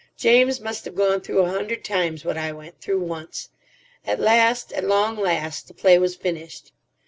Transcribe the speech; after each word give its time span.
James 0.17 0.59
must 0.59 0.83
have 0.85 0.95
gone 0.95 1.21
through 1.21 1.41
a 1.43 1.51
hundred 1.51 1.85
times 1.85 2.25
what 2.25 2.35
I 2.35 2.51
went 2.53 2.81
through 2.81 3.01
once. 3.01 3.49
At 4.03 4.19
last, 4.19 4.71
at 4.73 4.83
long 4.83 5.15
last, 5.15 5.67
the 5.67 5.75
play 5.75 5.99
was 5.99 6.15
finished. 6.15 6.71